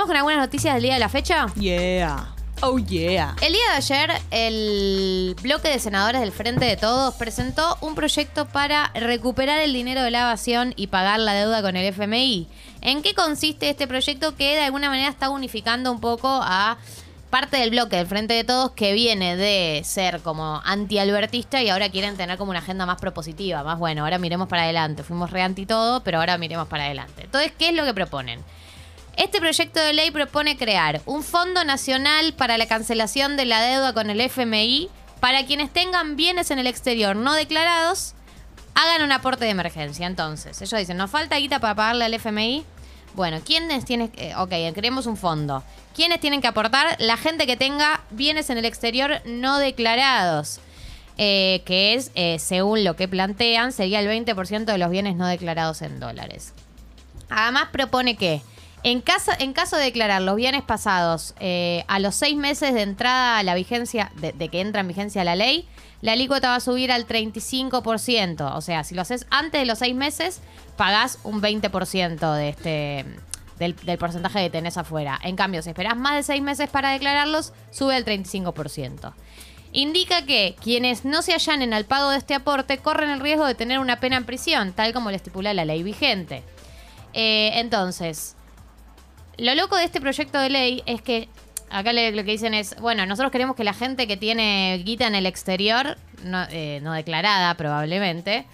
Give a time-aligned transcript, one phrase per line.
[0.00, 1.46] Vamos con algunas noticias del día de la fecha.
[1.56, 2.32] Yeah.
[2.62, 3.36] Oh, yeah.
[3.42, 8.46] El día de ayer, el bloque de senadores del Frente de Todos presentó un proyecto
[8.46, 12.48] para recuperar el dinero de la evasión y pagar la deuda con el FMI.
[12.80, 16.78] ¿En qué consiste este proyecto que de alguna manera está unificando un poco a
[17.28, 21.90] parte del bloque del Frente de Todos que viene de ser como anti-albertista y ahora
[21.90, 25.02] quieren tener como una agenda más propositiva, más bueno, ahora miremos para adelante.
[25.02, 27.24] Fuimos re anti todo, pero ahora miremos para adelante.
[27.24, 28.42] Entonces, ¿qué es lo que proponen?
[29.16, 33.92] Este proyecto de ley propone crear un Fondo Nacional para la cancelación de la deuda
[33.92, 34.88] con el FMI
[35.20, 38.14] para quienes tengan bienes en el exterior no declarados,
[38.74, 40.06] hagan un aporte de emergencia.
[40.06, 42.64] Entonces, ellos dicen, ¿nos falta guita para pagarle al FMI?
[43.14, 44.34] Bueno, ¿quiénes tienen que...?
[44.36, 45.62] ok, creemos un fondo.
[45.94, 46.96] ¿Quiénes tienen que aportar?
[46.98, 50.60] La gente que tenga bienes en el exterior no declarados.
[51.18, 55.26] Eh, que es, eh, según lo que plantean, sería el 20% de los bienes no
[55.26, 56.54] declarados en dólares.
[57.28, 58.40] Además propone que
[58.82, 63.42] en caso, de declarar los bienes pasados eh, a los seis meses de entrada a
[63.42, 65.68] la vigencia, de, que entra en vigencia la ley,
[66.00, 68.56] la alícuota va a subir al 35%.
[68.56, 70.40] O sea, si lo haces antes de los seis meses,
[70.76, 73.04] pagás un 20% de este,
[73.58, 75.20] del, porcentaje que tenés afuera.
[75.22, 79.12] En cambio, si esperás más de seis meses para declararlos, sube al 35%.
[79.72, 83.54] Indica que quienes no se allanen al pago de este aporte corren el riesgo de
[83.54, 86.42] tener una pena en prisión, tal como lo estipula la ley vigente.
[87.12, 88.36] Eh, entonces,
[89.40, 91.28] lo loco de este proyecto de ley es que
[91.70, 95.14] acá lo que dicen es, bueno, nosotros queremos que la gente que tiene guita en
[95.14, 98.44] el exterior, no, eh, declarada probablemente,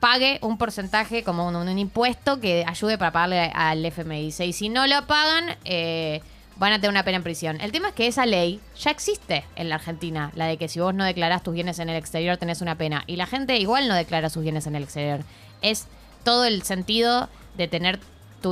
[0.00, 4.34] pague un porcentaje como un, impuesto que ayude para pagarle al FMI.
[4.40, 6.20] Y si no lo pagan, eh,
[6.56, 7.60] van a tener una pena en prisión.
[7.62, 10.78] El tema es que esa ley ya existe en la Argentina, la de que si
[10.78, 13.04] vos no declarás tus bienes en el exterior tenés una pena.
[13.06, 15.20] Y la gente igual no declara sus bienes en el exterior.
[15.62, 15.86] Es
[16.22, 17.98] todo el sentido de tener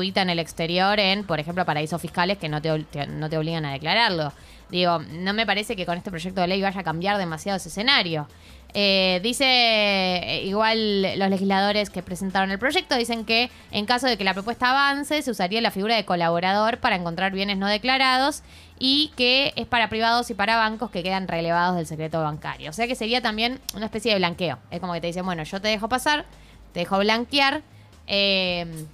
[0.01, 3.73] en el exterior en, por ejemplo, paraísos fiscales que no te, no te obligan a
[3.73, 4.33] declararlo.
[4.71, 7.69] Digo, no me parece que con este proyecto de ley vaya a cambiar demasiado ese
[7.69, 8.27] escenario.
[8.75, 14.17] Eh, dice, eh, igual los legisladores que presentaron el proyecto dicen que en caso de
[14.17, 18.43] que la propuesta avance, se usaría la figura de colaborador para encontrar bienes no declarados
[18.79, 22.71] y que es para privados y para bancos que quedan relevados del secreto bancario.
[22.71, 24.59] O sea que sería también una especie de blanqueo.
[24.71, 26.25] Es como que te dicen, bueno, yo te dejo pasar,
[26.73, 27.61] te dejo blanquear.
[28.07, 28.87] Eh,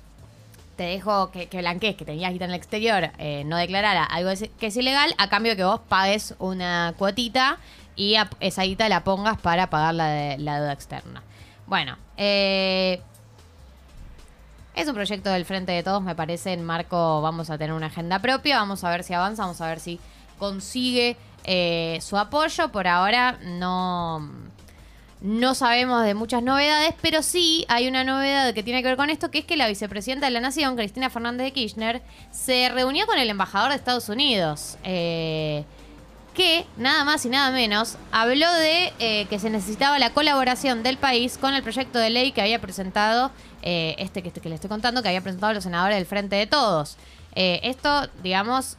[0.79, 4.31] te dejo que, que blanquees, que tenías guita en el exterior, eh, no declarara algo
[4.61, 7.59] que es ilegal, a cambio de que vos pagues una cuotita
[7.97, 11.25] y esa guita la pongas para pagar la, de, la deuda externa.
[11.67, 13.03] Bueno, eh,
[14.77, 17.87] es un proyecto del Frente de Todos, me parece, en marco vamos a tener una
[17.89, 19.99] agenda propia, vamos a ver si avanza, vamos a ver si
[20.39, 22.71] consigue eh, su apoyo.
[22.71, 24.31] Por ahora no
[25.21, 29.11] no sabemos de muchas novedades, pero sí hay una novedad que tiene que ver con
[29.11, 33.07] esto, que es que la vicepresidenta de la Nación, Cristina Fernández de Kirchner, se reunió
[33.07, 34.79] con el embajador de Estados Unidos.
[34.85, 35.65] Eh,
[36.35, 40.97] que nada más y nada menos habló de eh, que se necesitaba la colaboración del
[40.97, 44.71] país con el proyecto de ley que había presentado, eh, este que, que, le estoy
[44.71, 46.97] contando, que había presentado los senadores del Frente de Todos.
[47.35, 48.77] esto, digamos,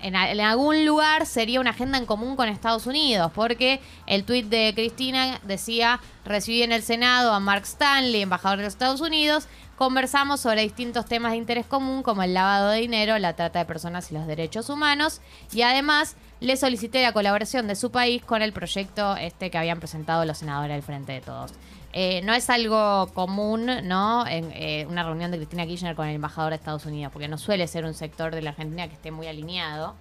[0.00, 4.72] en, algún lugar sería una agenda en común con Estados Unidos, porque el tuit de
[4.74, 10.40] Cristina decía, recibí en el Senado a Mark Stanley, embajador de los Estados Unidos, conversamos
[10.40, 14.10] sobre distintos temas de interés común como el lavado de dinero, la trata de personas
[14.10, 15.20] y los derechos humanos,
[15.52, 19.78] y además le solicité la colaboración de su país con el proyecto este que habían
[19.78, 21.52] presentado los senadores del Frente de Todos.
[21.94, 24.26] Eh, no es algo común, ¿no?
[24.26, 27.36] En eh, una reunión de Cristina Kirchner con el embajador de Estados Unidos, porque no
[27.36, 29.94] suele ser un sector de la Argentina que esté muy alineado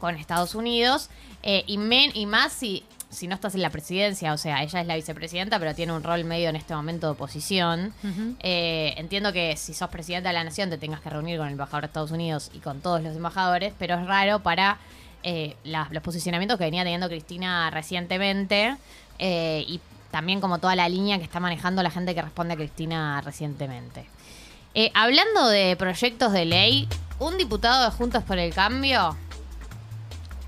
[0.00, 1.10] con Estados Unidos,
[1.42, 1.78] eh, y,
[2.14, 5.58] y más si, si no estás en la presidencia, o sea, ella es la vicepresidenta,
[5.58, 7.92] pero tiene un rol medio en este momento de oposición.
[8.42, 11.82] entiendo que si sos presidenta de la nación te tengas que reunir con el embajador
[11.82, 14.78] de Estados Unidos y con todos los embajadores, pero es raro para
[15.64, 18.76] los posicionamientos que venía teniendo Cristina recientemente
[19.18, 23.20] y también como toda la línea que está manejando la gente que responde a Cristina
[23.20, 24.06] recientemente.
[24.74, 26.88] Eh, hablando de proyectos de ley,
[27.18, 29.16] un diputado de Juntos por el Cambio,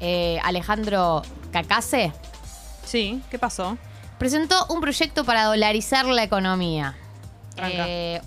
[0.01, 1.23] eh, Alejandro
[1.53, 2.13] Cacase.
[2.93, 3.79] Sí, ¿qué pasó?
[4.19, 6.95] Presentó un proyecto para dolarizar la economía.
[7.57, 8.21] Eh,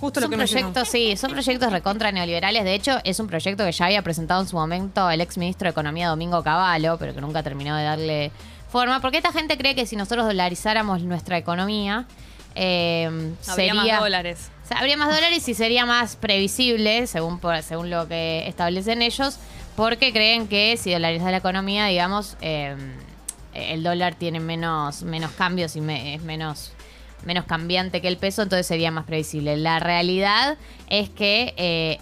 [0.00, 2.64] Justo lo que proyectos, sí, son proyectos recontra neoliberales.
[2.64, 5.66] De hecho, es un proyecto que ya había presentado en su momento el ex ministro
[5.66, 8.32] de Economía Domingo Cavallo, pero que nunca terminó de darle
[8.70, 12.06] forma, porque esta gente cree que si nosotros dolarizáramos nuestra economía,
[12.54, 14.50] eh, habría más dólares.
[14.70, 19.38] habría más dólares y sería más previsible, según, según lo que establecen ellos,
[19.76, 22.74] porque creen que si dolarizas la economía, digamos, eh,
[23.72, 26.72] el dólar tiene menos, menos cambios y es menos
[27.24, 29.56] menos cambiante que el peso, entonces sería más previsible.
[29.56, 30.56] La realidad
[30.88, 31.98] es que eh,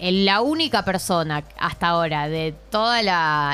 [0.00, 3.52] la única persona hasta ahora de toda la,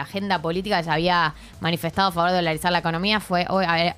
[0.00, 3.46] agenda política que se había manifestado a favor de dolarizar la economía fue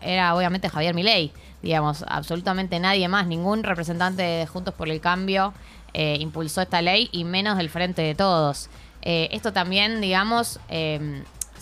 [0.03, 1.33] era obviamente Javier Milei.
[1.63, 5.55] Digamos, absolutamente nadie más, ningún representante de Juntos por el Cambio
[5.95, 8.69] eh, impulsó esta ley y menos del Frente de Todos.
[9.01, 10.61] Eh, esto también, digamos,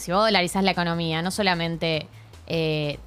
[0.03, 2.07] si vos dolarizás la economía, no solamente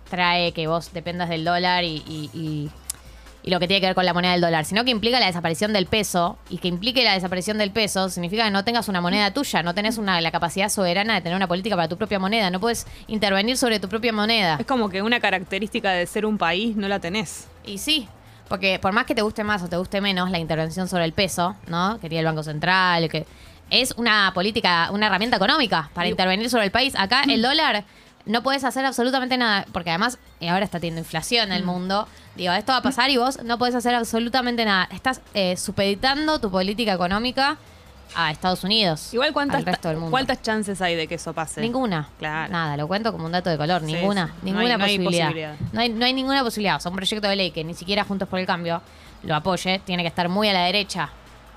[0.10, 2.72] trae que vos dependas del dólar y
[3.46, 5.28] y lo que tiene que ver con la moneda del dólar, sino que implica la
[5.28, 9.02] desaparición del peso y que implique la desaparición del peso significa que no tengas una
[9.02, 12.18] moneda tuya, no tenés una, la capacidad soberana de tener una política para tu propia
[12.18, 14.58] moneda, no puedes intervenir sobre tu propia moneda.
[14.60, 17.48] Es como que una característica de ser un país no la tenés.
[17.64, 18.08] Y sí,
[18.48, 21.14] porque por más que te guste más o te guste menos la intervención sobre el
[21.14, 22.00] peso, ¿no?
[22.00, 23.28] Que tiene el Banco Central, que
[23.70, 26.94] es una política, una herramienta económica para intervenir sobre el país.
[26.98, 27.86] Acá el dólar
[28.26, 31.68] no puedes hacer absolutamente nada, porque además eh, ahora está teniendo inflación en el mm.
[31.68, 32.08] mundo.
[32.36, 34.88] Digo, esto va a pasar y vos no puedes hacer absolutamente nada.
[34.92, 37.58] Estás eh, supeditando tu política económica
[38.14, 39.14] a Estados Unidos.
[39.14, 39.64] Igual cuántas,
[40.10, 41.62] ¿cuántas chances hay de que eso pase?
[41.62, 42.10] Ninguna.
[42.20, 42.52] Claro.
[42.52, 43.82] Nada, lo cuento como un dato de color.
[43.82, 44.34] ninguna.
[44.42, 45.32] Ninguna posibilidad.
[45.72, 46.78] No hay, no hay, ninguna posibilidad.
[46.78, 48.82] O sea, un proyecto de ley que ni siquiera Juntos por el Cambio
[49.24, 51.10] lo apoye, tiene que estar muy a la derecha,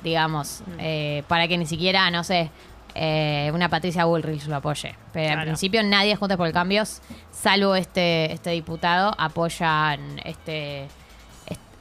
[0.03, 0.73] digamos, mm.
[0.79, 2.51] eh, para que ni siquiera, no sé,
[2.95, 4.95] eh, una Patricia Bullrich lo apoye.
[5.13, 6.85] Pero al principio nadie Juntos por el Cambio,
[7.31, 10.87] salvo este, este diputado, apoyan este,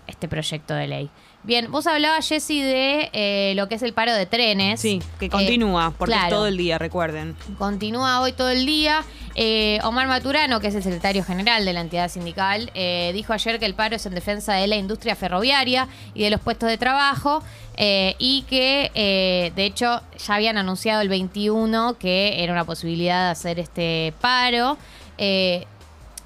[0.08, 1.10] este proyecto de ley.
[1.48, 4.82] Bien, vos hablabas, Jessy, de eh, lo que es el paro de trenes.
[4.82, 7.38] Sí, que continúa, porque es todo el día, recuerden.
[7.58, 9.06] Continúa hoy todo el día.
[9.34, 13.60] Eh, Omar Maturano, que es el secretario general de la entidad sindical, eh, dijo ayer
[13.60, 16.78] que el paro es en defensa de la industria ferroviaria y de los puestos de
[16.78, 17.42] trabajo.
[17.80, 23.60] y que de hecho ya habían anunciado el 21 que era una posibilidad de hacer
[23.60, 24.80] este paro.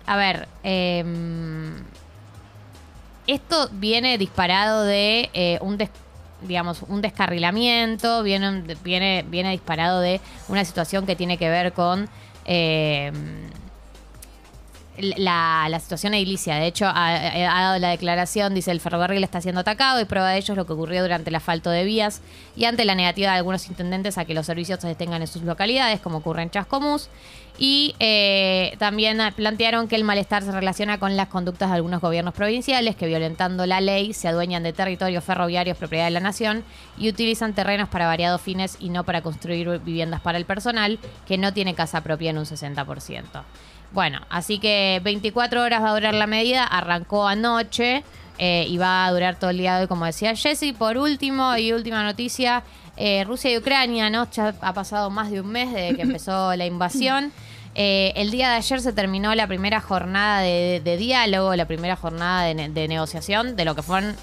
[0.08, 1.76] a ver, em,
[3.34, 5.78] esto viene disparado de eh, un
[6.42, 12.10] digamos, un descarrilamiento, viene, viene, viene disparado de una situación que tiene que ver con
[12.46, 13.12] eh,
[14.98, 16.56] la, situación edilicia.
[16.56, 20.38] De hecho, ha, dado la declaración, dice el ferrocarril está siendo atacado y prueba de
[20.38, 22.22] ello es lo que ocurrió durante el asfalto de vías
[22.56, 25.44] y ante la negativa de algunos intendentes a que los servicios se detengan en sus
[25.44, 27.10] localidades, como ocurre en Chascomús.
[27.58, 32.34] Y eh, también plantearon que el malestar se relaciona con las conductas de algunos gobiernos
[32.34, 36.64] provinciales que violentando la ley se adueñan de territorios ferroviarios propiedad de la nación
[36.98, 40.98] y utilizan terrenos para variados fines y no para construir viviendas para el personal
[41.28, 43.44] que no tiene casa propia en un 60%.
[43.94, 48.04] Bueno, así que 24 horas va a durar la medida, arrancó anoche
[48.38, 50.74] eh, y va a durar todo el día de hoy, como decía Jesse.
[50.78, 52.64] Por último y última noticia,
[52.96, 54.30] eh, Rusia y Ucrania, ¿no?
[54.32, 57.34] Ya ha pasado más de un mes desde que empezó la invasión.
[57.76, 62.46] Eh, el día de ayer se terminó la primera jornada de, diálogo, la primera jornada
[62.46, 64.16] de, negociación de lo que fueron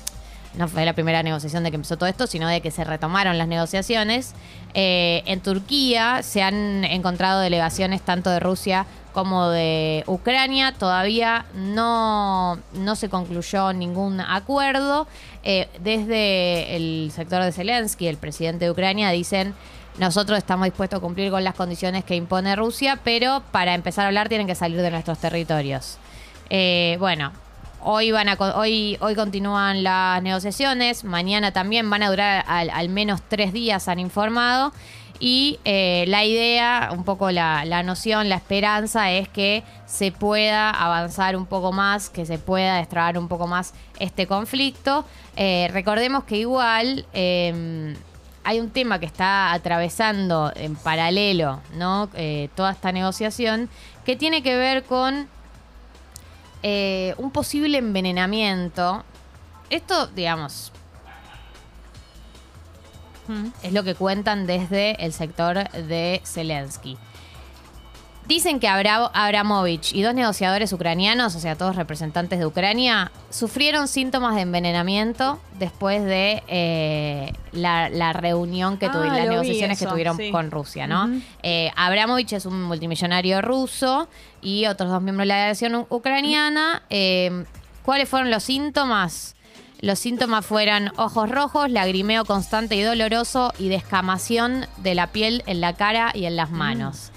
[0.55, 3.39] no fue la primera negociación de que empezó todo esto, sino de que se retomaron
[3.39, 4.35] las negociaciones.
[4.75, 10.73] en Turquía se han encontrado delegaciones tanto de Rusia como de Ucrania.
[10.73, 15.07] Todavía no, no se concluyó ningún acuerdo.
[15.43, 19.55] Eh, desde el sector de Zelensky, el presidente de Ucrania, dicen
[19.99, 24.09] nosotros estamos dispuestos a cumplir con las condiciones que impone Rusia, pero para empezar a
[24.09, 25.99] hablar tienen que salir de nuestros territorios.
[26.51, 27.33] Eh, bueno,
[27.83, 32.89] hoy van a hoy hoy continúan las negociaciones, mañana también van a durar al, al
[32.89, 34.73] menos tres días, han informado.
[35.21, 41.37] Y eh, la idea, un poco la, noción, la esperanza es que se pueda avanzar
[41.37, 45.05] un poco más, que se pueda destrabar un poco más este conflicto.
[45.37, 47.97] Eh, recordemos que igual em,
[48.45, 52.09] hay un tema que está atravesando en paralelo ¿no?
[52.15, 53.69] Eh, toda esta negociación
[54.05, 55.29] que tiene que ver con
[56.63, 59.05] un posible envenenamiento.
[59.71, 60.73] Esto, digamos,
[63.63, 66.97] es lo que cuentan desde el sector de Zelensky.
[68.29, 74.35] Dicen que Abramovich y dos negociadores ucranianos, o sea, todos representantes de Ucrania, sufrieron síntomas
[74.35, 80.51] de envenenamiento después de eh, la, reunión que tuvieron, ah, las negociaciones que tuvieron con
[80.51, 81.09] Rusia, ¿no?
[81.43, 84.11] Eh, Abramovich es un multimillonario ruso
[84.43, 86.83] y otros dos miembros de la delegación ucraniana.
[86.91, 87.47] Eh,
[87.83, 89.37] ¿Cuáles fueron los síntomas?
[89.81, 95.61] Los síntomas fueran ojos rojos, lagrimeo constante y doloroso y descamación de la piel en
[95.61, 97.13] la cara y en las manos.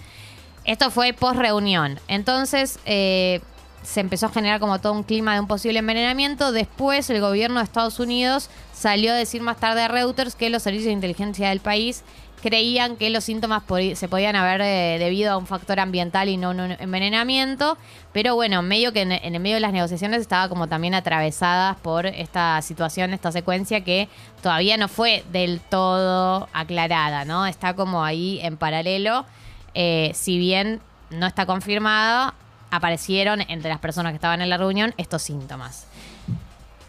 [0.63, 1.99] Esto fue post reunión.
[2.07, 3.41] Entonces eh,
[3.81, 6.51] se empezó a generar como todo un clima de un posible envenenamiento.
[6.51, 10.61] Después el gobierno de Estados Unidos salió a decir más tarde a Reuters que los
[10.61, 12.03] servicios de inteligencia del país
[12.41, 16.49] creían que los síntomas se podían haber eh, debido a un factor ambiental y no
[16.49, 17.77] un envenenamiento,
[18.11, 22.05] pero bueno, medio que en, el medio de las negociaciones estaba como también atravesadas por
[22.05, 24.09] esta situación, esta secuencia que
[24.41, 27.45] todavía no fue del todo aclarada, ¿no?
[27.45, 29.25] Está como ahí en paralelo,
[29.73, 30.81] eh, si bien
[31.11, 32.33] no está confirmado,
[32.71, 35.85] aparecieron entre las personas que estaban en la reunión estos síntomas.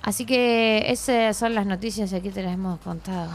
[0.03, 3.31] Así que esas son las noticias que aquí te las hemos contado.